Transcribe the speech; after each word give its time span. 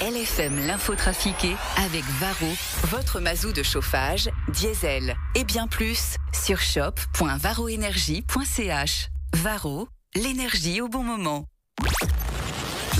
LFM 0.00 0.66
l'info 0.66 0.94
trafiquée 0.94 1.54
avec 1.84 2.02
Varro, 2.20 2.46
votre 2.84 3.20
mazou 3.20 3.52
de 3.52 3.62
chauffage, 3.62 4.30
diesel 4.48 5.14
et 5.34 5.44
bien 5.44 5.66
plus 5.66 6.16
sur 6.32 6.58
shop.varroénergie.ch. 6.60 9.08
Varro, 9.34 9.88
l'énergie 10.14 10.80
au 10.80 10.88
bon 10.88 11.02
moment. 11.02 11.44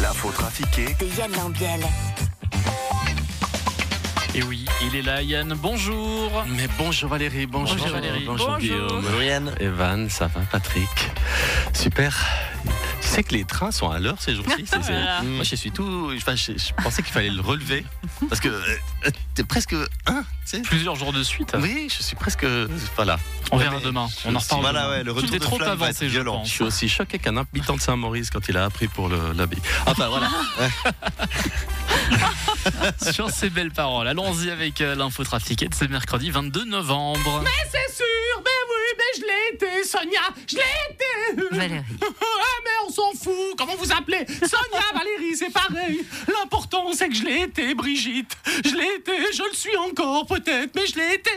L'info 0.00 0.30
trafiquée 0.32 0.96
de 1.00 1.06
Yann 1.18 1.32
Lambiel. 1.32 1.80
Et 4.34 4.42
oui, 4.42 4.66
il 4.82 4.96
est 4.96 5.02
là, 5.02 5.22
Yann. 5.22 5.54
Bonjour. 5.54 6.44
Mais 6.48 6.66
bonjour 6.76 7.08
Valérie, 7.08 7.46
bonjour, 7.46 7.76
Bonjour 7.76 7.94
Valérie. 7.94 8.24
Bonjour. 8.26 8.58
Guillaume. 8.58 9.02
Bonjour 9.02 9.22
Yann. 9.22 9.54
Evan, 9.60 10.10
ça 10.10 10.26
va 10.26 10.40
Patrick? 10.50 10.90
Super. 11.72 12.26
Sais 13.14 13.22
que 13.22 13.32
les 13.34 13.44
trains 13.44 13.70
sont 13.70 13.90
à 13.90 13.98
l'heure 14.00 14.16
ces 14.20 14.34
jours-ci. 14.34 14.64
c'est- 14.66 14.82
c'est- 14.82 14.92
Voilà. 14.92 15.22
Moi 15.22 15.44
je 15.44 15.54
suis 15.56 15.70
tout. 15.70 16.10
enfin, 16.16 16.34
je, 16.34 16.52
je 16.52 16.72
pensais 16.82 17.02
qu'il 17.02 17.12
fallait 17.12 17.30
le 17.30 17.40
relever. 17.40 17.84
Parce 18.28 18.40
que 18.40 18.48
euh, 18.48 19.10
t'es 19.34 19.44
presque. 19.44 19.74
Hein, 20.06 20.24
tu 20.44 20.56
sais 20.56 20.62
Plusieurs 20.62 20.96
jours 20.96 21.12
de 21.12 21.22
suite. 21.22 21.54
oui, 21.60 21.88
je 21.96 22.02
suis 22.02 22.16
presque. 22.16 22.44
Voilà. 22.96 23.18
On 23.52 23.56
verra 23.56 23.76
Mais 23.78 23.84
demain. 23.84 24.08
On 24.24 24.34
en 24.34 24.38
reparle. 24.38 24.60
Voilà, 24.62 24.88
ouais, 24.90 25.04
le 25.04 25.12
retour 25.12 25.28
Tout 25.28 25.36
est 25.36 25.38
de 25.38 25.44
trop 25.44 25.62
avancé, 25.62 26.06
être 26.06 26.12
je 26.12 26.20
pense. 26.20 26.48
Je 26.48 26.52
suis 26.52 26.64
aussi 26.64 26.88
choqué 26.88 27.18
qu'un 27.18 27.36
habitant 27.36 27.76
de 27.76 27.80
Saint-Maurice 27.80 28.30
quand 28.30 28.48
il 28.48 28.56
a 28.56 28.64
appris 28.64 28.88
pour 28.88 29.08
le- 29.08 29.32
l'abbaye. 29.36 29.60
Enfin 29.86 30.08
voilà. 30.08 30.28
Sur 33.12 33.30
ces 33.30 33.50
belles 33.50 33.70
paroles, 33.70 34.08
allons-y 34.08 34.50
avec 34.50 34.80
euh, 34.80 34.94
l'info 34.94 35.24
trafiquée 35.24 35.68
de 35.68 35.74
ce 35.74 35.84
mercredi 35.84 36.30
22 36.30 36.64
novembre. 36.64 37.44
C'est 37.70 37.94
sûr, 37.96 38.42
mais 38.44 38.50
mais 38.96 39.20
je 39.20 39.22
l'ai 39.22 39.54
été, 39.54 39.84
Sonia, 39.84 40.20
je 40.46 40.56
l'ai 40.56 40.62
été. 40.90 41.56
Valérie. 41.56 41.84
Ah, 42.46 42.60
mais 42.64 42.70
on 42.86 42.90
s'en 42.92 43.12
fout, 43.12 43.56
comment 43.56 43.74
vous 43.76 43.90
appelez? 43.92 44.24
Sonia, 44.26 44.82
Valérie, 44.94 45.36
c'est 45.36 45.50
pareil. 45.50 46.04
L'important, 46.28 46.92
c'est 46.92 47.08
que 47.08 47.14
je 47.14 47.24
l'ai 47.24 47.42
été, 47.42 47.74
Brigitte. 47.74 48.36
Je 48.64 48.74
l'ai 48.76 48.96
été, 48.96 49.12
je 49.32 49.42
le 49.42 49.54
suis 49.54 49.76
encore 49.76 50.26
peut-être, 50.26 50.74
mais 50.74 50.86
je 50.86 50.96
l'ai 50.96 51.14
été. 51.14 51.30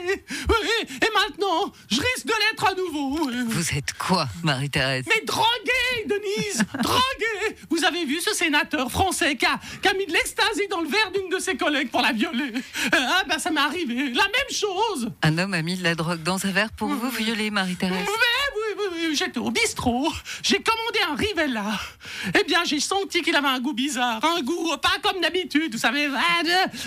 Oui, 0.50 0.88
et 1.02 1.10
maintenant, 1.14 1.72
je 1.90 2.00
risque 2.02 2.26
de 2.26 2.34
l'être 2.34 2.66
à 2.68 2.76
nouveau. 2.76 3.30
Vous 3.48 3.70
êtes 3.78 3.94
quoi, 3.98 4.28
Marie-Thérèse? 4.44 5.06
Mais 5.08 5.22
drogué, 5.26 6.06
Denise 6.06 6.64
Drogué 6.82 7.56
Vous 7.70 7.84
avez 7.86 8.06
vu 8.06 8.20
ce 8.22 8.34
sénateur 8.34 8.92
français 8.92 9.36
qui 9.36 9.46
a, 9.46 9.60
qui 9.82 9.88
a 9.88 9.94
mis 9.94 10.06
de 10.06 10.14
l'ecstasy 10.14 10.68
dans 10.70 10.82
le 10.82 10.88
verre 10.90 11.12
d'une 11.12 11.30
de 11.30 11.40
ses 11.40 11.56
collègues 11.58 11.90
pour 11.90 12.02
la 12.02 12.12
violer? 12.12 12.52
Ah, 12.92 13.24
ben 13.28 13.40
ça 13.40 13.50
m'est 13.52 13.60
arrivé, 13.62 13.96
la 14.14 14.24
même 14.26 14.52
chose 14.52 15.10
Un 15.24 15.38
homme 15.38 15.54
a 15.54 15.62
mis 15.62 15.76
de 15.78 15.84
la 15.84 15.96
drogue 15.96 16.24
dans 16.24 16.46
un 16.46 16.52
verre 16.52 16.72
pour 16.72 16.88
vous 16.90 17.10
violer, 17.10 17.47
Marie-Thérèse. 17.52 17.98
Mais 17.98 18.06
oui, 18.06 18.74
oui, 18.78 19.08
oui, 19.10 19.16
j'étais 19.16 19.40
au 19.40 19.52
bistrot. 19.52 20.12
J'ai 20.44 20.62
commandé 20.62 21.00
un 21.10 21.16
Rivella. 21.16 21.80
Eh 22.38 22.44
bien, 22.44 22.64
j'ai 22.66 22.80
senti 22.80 23.22
qu'il 23.22 23.36
avait 23.36 23.48
un 23.48 23.60
goût 23.60 23.74
bizarre. 23.74 24.24
Un 24.24 24.42
goût 24.42 24.76
pas 24.78 24.98
comme 25.02 25.22
d'habitude, 25.22 25.74
vous 25.74 25.80
savez. 25.80 26.10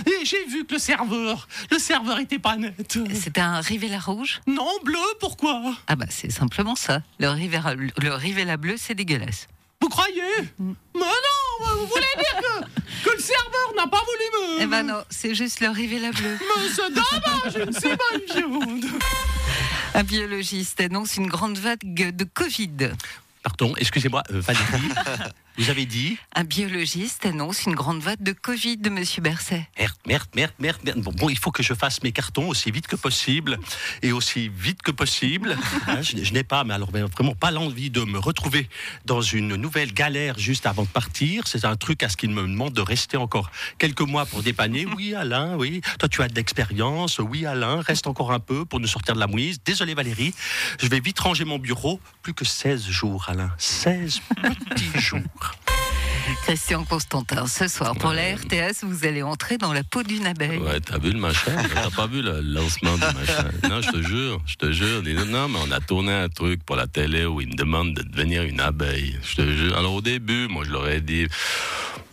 Et 0.06 0.24
j'ai 0.24 0.44
vu 0.46 0.64
que 0.64 0.74
le 0.74 0.78
serveur, 0.78 1.48
le 1.70 1.78
serveur 1.78 2.18
était 2.18 2.38
pas 2.38 2.56
net. 2.56 2.98
C'était 3.14 3.40
un 3.40 3.60
Rivella 3.60 3.98
rouge? 3.98 4.40
Non, 4.46 4.70
bleu, 4.84 4.98
pourquoi? 5.20 5.74
Ah 5.86 5.96
bah 5.96 6.06
c'est 6.08 6.30
simplement 6.30 6.76
ça. 6.76 7.02
Le 7.18 7.28
Rivella, 7.28 7.74
le 7.74 8.14
Rivella 8.14 8.56
bleu, 8.56 8.76
c'est 8.76 8.94
dégueulasse. 8.94 9.48
Vous 9.82 9.88
croyez? 9.88 10.22
Mais 10.58 10.74
non, 10.94 11.76
vous 11.78 11.86
voulez 11.86 12.04
dire 12.18 12.36
que, 12.36 13.08
que 13.08 13.16
le 13.16 13.22
serveur 13.22 13.72
n'a 13.76 13.86
pas 13.86 14.02
voulu 14.04 14.58
me... 14.58 14.62
Eh 14.62 14.66
ben 14.66 14.82
non, 14.82 15.02
c'est 15.08 15.34
juste 15.34 15.60
le 15.60 15.68
Rivella 15.68 16.10
bleu. 16.10 16.38
Mais 16.38 16.68
c'est 16.68 16.90
dommage, 16.90 17.72
si 17.78 17.88
bonne 17.88 18.26
viande. 18.28 18.84
Un 20.00 20.04
biologiste 20.04 20.80
annonce 20.80 21.18
une 21.18 21.26
grande 21.26 21.58
vague 21.58 22.16
de 22.16 22.24
Covid. 22.24 22.92
Pardon, 23.42 23.74
excusez-moi, 23.76 24.22
euh, 24.30 24.40
Valérie. 24.40 24.94
vous 25.60 25.68
avez 25.68 25.84
dit 25.84 26.16
Un 26.34 26.44
biologiste 26.44 27.26
annonce 27.26 27.64
une 27.64 27.74
grande 27.74 28.00
vague 28.00 28.22
de 28.22 28.32
Covid 28.32 28.78
de 28.78 28.88
Monsieur 28.88 29.20
Berset. 29.20 29.68
Merde, 29.78 29.92
merde, 30.06 30.28
merde, 30.34 30.52
merde, 30.58 30.78
merde. 30.82 31.00
Bon, 31.02 31.12
bon, 31.12 31.28
il 31.28 31.36
faut 31.36 31.50
que 31.50 31.62
je 31.62 31.74
fasse 31.74 32.02
mes 32.02 32.12
cartons 32.12 32.48
aussi 32.48 32.70
vite 32.70 32.86
que 32.86 32.96
possible 32.96 33.58
et 34.00 34.10
aussi 34.10 34.48
vite 34.48 34.80
que 34.80 34.90
possible. 34.90 35.56
Hein, 35.86 36.02
je, 36.02 36.22
je 36.22 36.32
n'ai 36.32 36.44
pas, 36.44 36.62
mais 36.62 36.74
alors 36.74 36.90
mais 36.92 37.02
vraiment 37.02 37.34
pas 37.34 37.50
l'envie 37.50 37.90
de 37.90 38.02
me 38.04 38.18
retrouver 38.18 38.68
dans 39.06 39.22
une 39.22 39.56
nouvelle 39.56 39.92
galère 39.92 40.38
juste 40.38 40.66
avant 40.66 40.82
de 40.82 40.88
partir. 40.88 41.46
C'est 41.46 41.64
un 41.64 41.76
truc 41.76 42.02
à 42.02 42.08
ce 42.08 42.16
qu'il 42.16 42.30
me 42.30 42.42
demande 42.42 42.74
de 42.74 42.80
rester 42.80 43.16
encore 43.16 43.50
quelques 43.78 44.02
mois 44.02 44.26
pour 44.26 44.42
dépanner. 44.42 44.86
Oui, 44.96 45.14
Alain, 45.14 45.56
oui. 45.56 45.80
Toi, 45.98 46.08
tu 46.08 46.22
as 46.22 46.28
de 46.28 46.34
l'expérience. 46.34 47.18
Oui, 47.18 47.44
Alain, 47.44 47.80
reste 47.80 48.06
encore 48.06 48.32
un 48.32 48.40
peu 48.40 48.64
pour 48.64 48.78
nous 48.78 48.86
sortir 48.86 49.14
de 49.14 49.20
la 49.20 49.26
mouise. 49.26 49.60
Désolé, 49.64 49.94
Valérie. 49.94 50.34
Je 50.80 50.86
vais 50.86 51.00
vite 51.00 51.18
ranger 51.18 51.44
mon 51.44 51.58
bureau. 51.58 52.00
Plus 52.22 52.34
que 52.34 52.44
16 52.44 52.88
jours, 52.88 53.26
Alain. 53.28 53.50
16 53.58 54.20
petits 54.70 54.90
jours. 55.00 55.49
Christian 56.42 56.84
Constantin, 56.84 57.46
ce 57.46 57.68
soir 57.68 57.94
pour 57.94 58.12
la 58.12 58.34
RTS, 58.34 58.82
vous 58.82 59.06
allez 59.06 59.22
entrer 59.22 59.58
dans 59.58 59.72
la 59.72 59.82
peau 59.82 60.02
d'une 60.02 60.26
abeille. 60.26 60.58
Ouais, 60.58 60.80
t'as 60.80 60.98
vu 60.98 61.12
le 61.12 61.18
machin? 61.18 61.52
T'as 61.74 61.90
pas 61.90 62.06
vu 62.06 62.22
le 62.22 62.40
lancement 62.40 62.94
du 62.94 63.00
machin? 63.00 63.50
Non, 63.68 63.80
je 63.80 63.90
te 63.90 64.02
jure, 64.02 64.40
je 64.46 64.56
te 64.56 64.72
jure. 64.72 65.02
Non, 65.26 65.48
mais 65.48 65.58
on 65.66 65.70
a 65.70 65.80
tourné 65.80 66.12
un 66.12 66.28
truc 66.28 66.64
pour 66.64 66.76
la 66.76 66.86
télé 66.86 67.24
où 67.24 67.40
ils 67.40 67.48
me 67.48 67.54
demandent 67.54 67.94
de 67.94 68.02
devenir 68.02 68.42
une 68.42 68.60
abeille. 68.60 69.18
Je 69.22 69.36
te 69.36 69.50
jure. 69.50 69.76
Alors 69.76 69.94
au 69.94 70.00
début, 70.00 70.48
moi, 70.48 70.64
je 70.64 70.70
leur 70.70 70.88
ai 70.88 71.00
dit, 71.00 71.26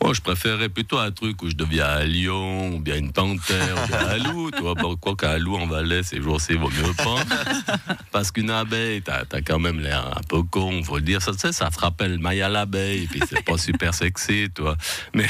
moi, 0.02 0.14
je 0.14 0.22
préférerais 0.22 0.70
plutôt 0.70 1.00
un 1.00 1.12
truc 1.12 1.42
où 1.42 1.50
je 1.50 1.56
deviens 1.56 1.88
un 1.88 2.06
lion, 2.06 2.76
ou 2.76 2.80
bien 2.80 2.98
une 2.98 3.12
panthère, 3.12 3.76
ou 3.84 3.88
bien 3.88 4.08
un 4.08 4.18
loup. 4.32 4.52
Tu 4.52 4.62
vois, 4.62 4.76
Bon, 4.76 4.96
quoi 4.96 5.16
qu'un 5.16 5.38
loup 5.38 5.56
en 5.56 5.66
Valais, 5.66 6.04
ces 6.04 6.22
jours-ci, 6.22 6.54
vaut 6.54 6.70
mieux 6.70 6.94
pas. 6.94 7.96
Parce 8.12 8.32
qu'une 8.32 8.52
abeille, 8.52 9.02
t'as 9.02 9.24
as 9.32 9.42
quand 9.42 9.60
même 9.60 9.80
l'air 9.80 10.06
un 10.16 10.22
peu 10.30 10.44
con, 10.44 10.84
faut 10.84 10.98
le 10.98 11.02
dire. 11.02 11.22
Ça, 11.22 11.32
tu 11.32 11.40
sais, 11.40 11.52
ça 11.52 11.70
te 11.70 11.80
rappelle 11.80 12.20
Maya 12.20 12.48
l'abeille, 12.48 13.08
puis 13.08 13.22
c'est 13.28 13.44
pas 13.44 13.58
super 13.58 13.94
sexy, 13.94 14.50
toi. 14.54 14.78
Mais 15.14 15.28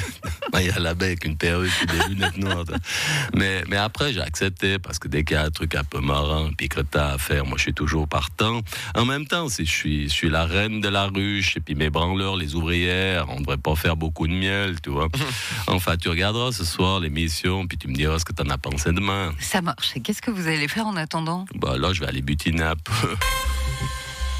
Maya 0.56 0.78
l'abeille 0.78 1.08
avec 1.08 1.26
une 1.26 1.36
perruque 1.36 1.70
et 1.82 1.86
des 1.86 2.08
lunettes 2.08 2.38
noires. 2.38 2.64
Mais, 3.34 3.62
mais 3.68 3.76
après, 3.76 4.14
j'ai 4.14 4.22
accepté, 4.22 4.78
parce 4.78 4.98
que 4.98 5.06
dès 5.06 5.22
qu'il 5.22 5.36
y 5.36 5.38
a 5.38 5.42
un 5.42 5.50
truc 5.50 5.74
un 5.74 5.84
peu 5.84 6.00
marrant, 6.00 6.48
puis 6.56 6.70
que 6.70 6.80
t'as 6.80 7.12
à 7.12 7.18
faire, 7.18 7.44
moi, 7.44 7.58
je 7.58 7.64
suis 7.64 7.74
toujours 7.74 8.08
partant. 8.08 8.62
En 8.94 9.04
même 9.04 9.26
temps, 9.26 9.50
si 9.50 9.66
je 9.66 9.70
suis, 9.70 10.08
je 10.08 10.14
suis 10.14 10.30
la 10.30 10.46
reine 10.46 10.80
de 10.80 10.88
la 10.88 11.08
ruche, 11.08 11.58
et 11.58 11.60
puis 11.60 11.74
mes 11.74 11.90
branleurs, 11.90 12.36
les 12.36 12.54
ouvrières, 12.54 13.26
on 13.28 13.40
devrait 13.40 13.58
pas 13.58 13.76
faire 13.76 13.96
beaucoup 13.96 14.26
de 14.26 14.32
miel, 14.32 14.80
tu 14.80 14.90
vois. 14.90 15.08
Enfin, 15.68 15.96
tu 15.96 16.08
regarderas 16.08 16.52
ce 16.52 16.64
soir 16.64 17.00
l'émission, 17.00 17.66
puis 17.66 17.76
tu 17.76 17.88
me 17.88 17.94
diras 17.94 18.18
ce 18.18 18.24
que 18.24 18.32
t'en 18.32 18.48
as 18.48 18.56
pensé 18.58 18.92
demain. 18.92 19.32
Ça 19.40 19.60
marche. 19.60 19.92
Et 19.96 20.00
qu'est-ce 20.00 20.22
que 20.22 20.30
vous 20.30 20.48
allez 20.48 20.68
faire 20.68 20.86
en 20.86 20.96
attendant? 20.96 21.44
Bah 21.54 21.76
là, 21.76 21.92
je 21.92 22.00
vais 22.00 22.06
aller 22.06 22.22
butiner 22.22 22.62
un 22.62 22.76
peu. 22.76 23.14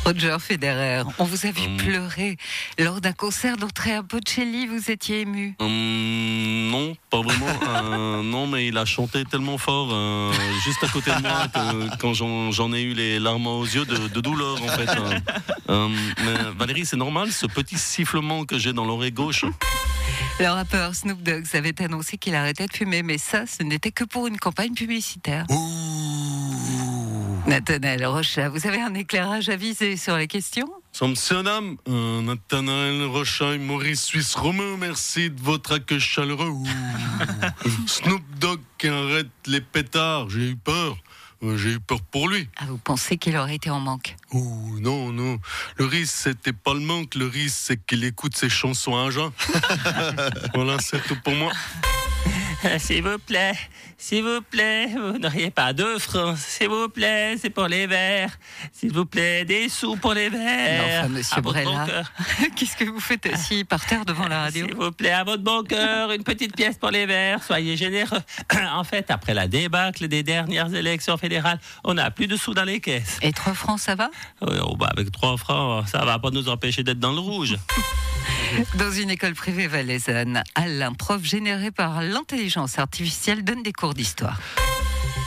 Roger 0.06 0.36
Federer, 0.38 1.02
on 1.18 1.24
vous 1.24 1.46
a 1.46 1.50
vu 1.50 1.62
Hum. 1.66 1.76
pleurer 1.78 2.36
lors 2.78 3.00
d'un 3.00 3.12
concert 3.12 3.56
d'Andrea 3.56 4.02
Bocelli, 4.02 4.68
vous 4.68 4.88
étiez 4.92 5.22
ému. 5.22 5.56
Hum, 5.58 6.68
non, 6.70 6.96
pas 7.10 7.20
vraiment. 7.22 7.46
Euh, 7.68 8.22
non, 8.22 8.46
mais 8.46 8.68
il 8.68 8.78
a 8.78 8.84
chanté 8.84 9.24
tellement 9.24 9.58
fort 9.58 9.88
euh, 9.90 10.32
juste 10.64 10.84
à 10.84 10.88
côté 10.88 11.10
de 11.10 11.20
moi 11.22 11.48
que 11.48 11.96
quand 11.96 12.14
j'en 12.14 12.52
j'en 12.52 12.72
ai 12.72 12.82
eu 12.82 12.94
les 12.94 13.18
larmes 13.18 13.48
aux 13.48 13.64
yeux 13.64 13.84
de, 13.84 14.06
de 14.06 14.20
douleur, 14.20 14.62
en 14.62 14.68
fait. 14.68 14.88
Euh, 14.88 15.18
euh, 15.70 15.88
mais 16.24 16.34
Valérie, 16.56 16.86
c'est 16.86 16.96
normal, 16.96 17.32
ce 17.32 17.46
petit 17.46 17.76
sifflement 17.76 18.44
que 18.44 18.58
j'ai 18.58 18.72
dans 18.72 18.84
l'oreille 18.84 19.10
gauche. 19.10 19.44
Le 20.38 20.46
rappeur 20.48 20.94
Snoop 20.94 21.20
Dogg 21.22 21.44
avait 21.54 21.82
annoncé 21.82 22.16
qu'il 22.16 22.34
arrêtait 22.36 22.66
de 22.66 22.72
fumer, 22.72 23.02
mais 23.02 23.18
ça, 23.18 23.44
ce 23.46 23.62
n'était 23.64 23.90
que 23.90 24.04
pour 24.04 24.28
une 24.28 24.38
campagne 24.38 24.72
publicitaire. 24.74 25.46
Nathanaël 27.46 28.04
Rocha, 28.06 28.48
vous 28.48 28.66
avez 28.66 28.80
un 28.80 28.94
éclairage 28.94 29.48
avisé 29.48 29.96
sur 29.96 30.16
les 30.16 30.26
questions? 30.26 30.68
Samsonam, 30.92 31.76
euh, 31.88 32.22
Nathanaël 32.22 33.04
Rochaille, 33.04 33.58
Maurice 33.58 34.02
Suisse 34.02 34.34
Romain, 34.34 34.76
merci 34.78 35.30
de 35.30 35.40
votre 35.40 35.72
accueil 35.74 36.00
chaleureux. 36.00 36.52
Snoop 37.86 38.22
Dogg 38.40 38.60
qui 38.78 38.88
arrête 38.88 39.28
les 39.46 39.60
pétards, 39.60 40.28
j'ai 40.30 40.50
eu 40.50 40.56
peur. 40.56 40.96
Euh, 41.42 41.58
J'ai 41.58 41.72
eu 41.72 41.80
peur 41.80 42.00
pour 42.00 42.30
lui. 42.30 42.48
Ah, 42.56 42.64
vous 42.66 42.78
pensez 42.78 43.18
qu'il 43.18 43.36
aurait 43.36 43.56
été 43.56 43.68
en 43.68 43.78
manque? 43.78 44.16
Ouh, 44.32 44.80
non, 44.80 45.12
non. 45.12 45.38
Le 45.76 45.84
risque, 45.84 46.14
c'était 46.16 46.54
pas 46.54 46.72
le 46.72 46.80
manque. 46.80 47.14
Le 47.14 47.26
risque, 47.26 47.58
c'est 47.60 47.76
qu'il 47.86 48.04
écoute 48.04 48.34
ses 48.34 48.48
chansons 48.48 48.96
à 48.96 49.10
jeun. 49.10 49.30
voilà, 50.54 50.78
c'est 50.80 51.02
tout 51.06 51.16
pour 51.22 51.34
moi. 51.34 51.52
S'il 52.78 53.02
vous 53.02 53.18
plaît, 53.18 53.54
s'il 53.98 54.22
vous 54.24 54.42
plaît, 54.42 54.88
vous 54.88 55.18
n'auriez 55.18 55.50
pas 55.50 55.72
deux 55.72 55.98
francs, 55.98 56.36
s'il 56.36 56.68
vous 56.68 56.88
plaît, 56.88 57.36
c'est 57.40 57.48
pour 57.48 57.66
les 57.66 57.86
verres. 57.86 58.36
S'il 58.70 58.92
vous 58.92 59.06
plaît, 59.06 59.44
des 59.46 59.70
sous 59.70 59.96
pour 59.96 60.12
les 60.12 60.28
verres. 60.28 61.04
Enfin, 61.04 61.08
monsieur 61.08 61.40
Brella. 61.40 61.86
Qu'est-ce 62.56 62.76
que 62.76 62.84
vous 62.84 63.00
faites 63.00 63.24
assis 63.26 63.64
par 63.64 63.84
terre 63.86 64.04
devant 64.04 64.28
la 64.28 64.42
radio 64.42 64.66
S'il 64.66 64.76
vous 64.76 64.92
plaît, 64.92 65.12
à 65.12 65.24
votre 65.24 65.42
bon 65.42 65.62
cœur, 65.62 66.12
une 66.12 66.24
petite 66.24 66.54
pièce 66.54 66.76
pour 66.76 66.90
les 66.90 67.06
verts. 67.06 67.42
Soyez 67.42 67.76
généreux. 67.76 68.20
En 68.76 68.84
fait, 68.84 69.10
après 69.10 69.32
la 69.32 69.48
débâcle 69.48 70.08
des 70.08 70.22
dernières 70.22 70.74
élections 70.74 71.16
fédérales, 71.16 71.58
on 71.84 71.94
n'a 71.94 72.10
plus 72.10 72.26
de 72.26 72.36
sous 72.36 72.52
dans 72.52 72.64
les 72.64 72.80
caisses. 72.80 73.18
Et 73.22 73.32
3 73.32 73.54
francs, 73.54 73.80
ça 73.80 73.94
va? 73.94 74.10
Euh, 74.42 74.60
oh, 74.64 74.76
bah, 74.76 74.88
avec 74.90 75.10
trois 75.10 75.36
francs, 75.36 75.88
ça 75.88 76.04
va 76.04 76.18
pas 76.18 76.30
nous 76.30 76.48
empêcher 76.48 76.82
d'être 76.82 77.00
dans 77.00 77.12
le 77.12 77.20
rouge. 77.20 77.56
Dans 78.74 78.90
une 78.90 79.10
école 79.10 79.34
privée 79.34 79.66
valaisanne, 79.66 80.42
Alain, 80.54 80.92
prof 80.92 81.22
généré 81.22 81.70
par 81.70 82.02
l'intelligence 82.02 82.78
artificielle, 82.78 83.44
donne 83.44 83.62
des 83.62 83.72
cours 83.72 83.94
d'histoire. 83.94 84.38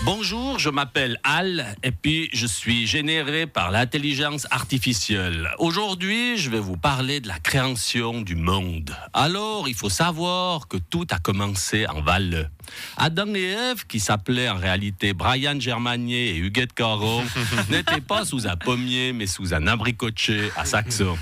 Bonjour, 0.05 0.59
je 0.59 0.69
m'appelle 0.69 1.19
Al 1.25 1.75
et 1.83 1.91
puis 1.91 2.29
je 2.31 2.47
suis 2.47 2.87
généré 2.87 3.47
par 3.47 3.69
l'intelligence 3.69 4.47
artificielle. 4.49 5.49
Aujourd'hui, 5.59 6.37
je 6.37 6.49
vais 6.49 6.59
vous 6.59 6.77
parler 6.77 7.19
de 7.19 7.27
la 7.27 7.37
création 7.37 8.21
du 8.21 8.35
monde. 8.35 8.95
Alors, 9.11 9.67
il 9.67 9.75
faut 9.75 9.89
savoir 9.89 10.69
que 10.69 10.77
tout 10.77 11.05
a 11.11 11.19
commencé 11.19 11.85
en 11.87 11.99
Valais. 12.01 12.47
Adam 12.95 13.33
et 13.35 13.49
Ève, 13.49 13.87
qui 13.87 13.99
s'appelaient 13.99 14.47
en 14.47 14.55
réalité 14.55 15.11
Brian 15.11 15.59
Germanier 15.59 16.29
et 16.29 16.37
Huguette 16.37 16.73
Caron, 16.73 17.25
n'étaient 17.69 17.99
pas 17.99 18.23
sous 18.23 18.47
un 18.47 18.55
pommier, 18.55 19.11
mais 19.11 19.27
sous 19.27 19.53
un 19.53 19.67
abricotier 19.67 20.49
à 20.55 20.63
Saxon. 20.63 21.17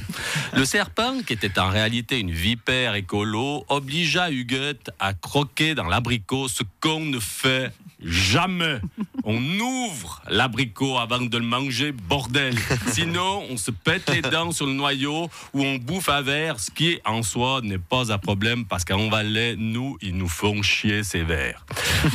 Le 0.54 0.66
serpent, 0.66 1.24
qui 1.26 1.34
était 1.34 1.58
en 1.58 1.70
réalité 1.70 2.20
une 2.20 2.32
vipère 2.32 2.94
écolo, 2.94 3.66
obligea 3.70 4.30
Huguette 4.30 4.92
à 5.00 5.16
croquer 5.16 5.74
dans 5.74 5.88
l'abricot 5.88 6.48
ce 6.48 6.62
qu'on 6.80 7.00
ne 7.00 7.20
fait 7.20 7.72
jamais. 8.00 8.80
On 9.24 9.42
ouvre 9.60 10.22
l'abricot 10.30 10.98
avant 10.98 11.20
de 11.20 11.38
le 11.38 11.44
manger, 11.44 11.92
bordel. 11.92 12.56
Sinon, 12.92 13.44
on 13.50 13.58
se 13.58 13.72
pète 13.72 14.10
les 14.10 14.22
dents 14.22 14.52
sur 14.52 14.66
le 14.66 14.74
noyau 14.74 15.30
ou 15.54 15.64
on 15.64 15.76
bouffe 15.76 16.10
un 16.10 16.22
verre, 16.22 16.60
ce 16.60 16.72
qui 16.72 17.00
en 17.06 17.24
soi 17.24 17.62
n'est 17.64 17.78
pas 17.78 18.12
un 18.12 18.18
problème 18.18 18.66
parce 18.66 18.86
qu'en 18.86 19.10
Valais, 19.10 19.56
nous, 19.58 19.98
ils 20.02 20.16
nous 20.16 20.30
font 20.30 20.62
chier 20.62 21.04
ces 21.04 21.24
verres. 21.24 21.66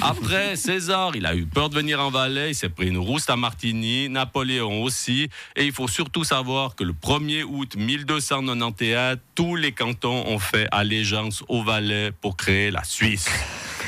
Après, 0.00 0.56
César, 0.56 1.12
il 1.14 1.26
a 1.26 1.34
eu 1.34 1.46
peur 1.46 1.68
de 1.68 1.74
venir 1.74 2.00
en 2.00 2.10
Valais, 2.10 2.50
il 2.50 2.54
s'est 2.54 2.68
pris 2.68 2.88
une 2.88 2.98
rouste 2.98 3.30
à 3.30 3.36
Martigny, 3.36 4.08
Napoléon 4.08 4.82
aussi, 4.82 5.28
et 5.56 5.64
il 5.64 5.72
faut 5.72 5.88
surtout 5.88 6.24
savoir 6.24 6.74
que 6.74 6.84
le 6.84 6.92
1er 6.92 7.42
août 7.42 7.76
1291, 7.76 9.18
tous 9.34 9.56
les 9.56 9.72
cantons 9.72 10.26
ont 10.26 10.38
fait 10.38 10.68
allégeance 10.72 11.44
au 11.48 11.62
Valais 11.62 12.12
pour 12.12 12.36
créer 12.36 12.70
la 12.70 12.84
Suisse. 12.84 13.28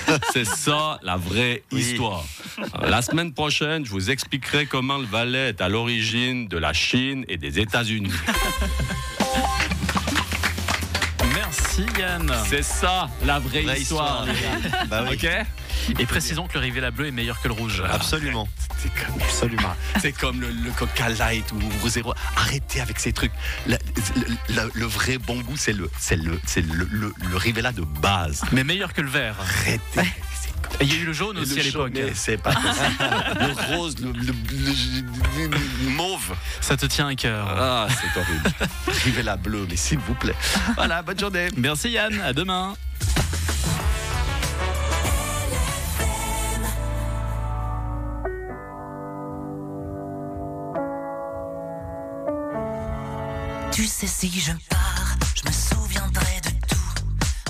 C'est 0.32 0.44
ça 0.44 0.98
la 1.02 1.16
vraie 1.16 1.62
histoire. 1.72 2.24
La 2.82 3.02
semaine 3.02 3.32
prochaine, 3.32 3.84
je 3.84 3.90
vous 3.90 4.10
expliquerai 4.10 4.66
comment 4.66 4.98
le 4.98 5.06
Valais 5.06 5.50
est 5.50 5.60
à 5.60 5.68
l'origine 5.68 6.48
de 6.48 6.58
la 6.58 6.72
Chine 6.72 7.24
et 7.28 7.36
des 7.36 7.58
États-Unis. 7.58 8.12
Merci 11.34 11.84
Yann. 11.98 12.32
C'est 12.48 12.62
ça 12.62 13.08
la 13.24 13.38
vraie, 13.38 13.62
Vraie 13.62 13.80
histoire. 13.80 14.26
histoire. 14.28 14.86
Bah 14.86 15.04
oui. 15.08 15.14
Ok? 15.16 15.28
Et 15.98 16.06
précisons 16.06 16.46
que 16.46 16.54
le 16.54 16.60
Rivella 16.60 16.90
bleu 16.90 17.06
est 17.06 17.10
meilleur 17.12 17.40
que 17.40 17.48
le 17.48 17.54
rouge. 17.54 17.82
Absolument. 17.90 18.48
C'est 18.78 18.92
comme, 18.94 19.20
absolument. 19.22 19.74
C'est 20.00 20.12
comme 20.12 20.40
le, 20.40 20.48
le 20.50 20.70
Coca 20.72 21.08
Light 21.08 21.44
ou 21.52 21.88
zéro. 21.88 22.14
Arrêtez 22.36 22.80
avec 22.80 22.98
ces 22.98 23.12
trucs. 23.12 23.32
Le, 23.66 24.84
vrai 24.86 25.18
bon 25.18 25.40
goût, 25.40 25.56
c'est 25.56 25.72
le, 25.72 25.90
c'est 25.98 26.16
le, 26.16 26.38
c'est 26.46 26.60
le, 26.62 26.86
le, 26.90 27.12
le 27.30 27.36
Rivella 27.36 27.72
de 27.72 27.82
base. 27.82 28.42
Mais 28.52 28.64
meilleur 28.64 28.92
que 28.92 29.00
le 29.00 29.08
vert. 29.10 29.36
Arrêtez. 29.40 30.10
Et 30.80 30.84
il 30.84 30.92
y 30.92 30.96
a 30.96 31.00
eu 31.02 31.04
le 31.04 31.12
jaune 31.12 31.38
aussi 31.38 31.60
à 31.60 31.62
l'époque. 31.62 31.92
Mais 31.94 32.12
c'est 32.14 32.36
pas 32.36 32.52
possible. 32.52 32.96
le 33.38 33.76
rose, 33.76 33.94
le, 34.00 34.10
le- 34.12 34.34
le- 35.48 35.50
le 35.84 35.90
mauve. 35.90 36.34
Ça 36.60 36.76
te 36.76 36.86
tient 36.86 37.06
à 37.08 37.14
cœur. 37.14 37.46
Ah, 37.48 37.86
c'est 37.90 38.18
horrible. 38.18 38.50
Rivella 39.04 39.36
bleu, 39.36 39.66
mais 39.68 39.76
s'il 39.76 39.98
vous 39.98 40.14
plaît. 40.14 40.34
Voilà, 40.74 41.02
bonne 41.02 41.18
journée. 41.18 41.48
Merci 41.56 41.90
Yann, 41.90 42.20
à 42.20 42.32
demain. 42.32 42.74
Tu 53.74 53.88
sais, 53.88 54.06
si 54.06 54.30
je 54.30 54.52
pars, 54.70 55.16
je 55.34 55.48
me 55.48 55.52
sens 55.52 55.73